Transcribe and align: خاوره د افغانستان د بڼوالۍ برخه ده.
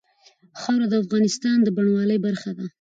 خاوره 0.61 0.87
د 0.89 0.93
افغانستان 1.03 1.57
د 1.63 1.67
بڼوالۍ 1.75 2.17
برخه 2.27 2.51
ده. 2.57 2.65